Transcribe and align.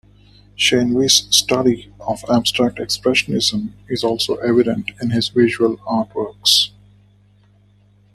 Shen 0.55 0.95
Wei's 0.95 1.27
study 1.29 1.93
of 1.99 2.25
abstract 2.27 2.79
expressionism 2.79 3.73
is 3.87 4.03
also 4.03 4.37
evident 4.37 4.89
in 4.99 5.11
his 5.11 5.27
visual 5.29 5.77
artworks. 5.77 6.71